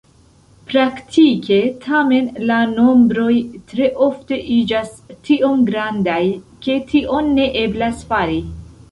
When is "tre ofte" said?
3.73-4.39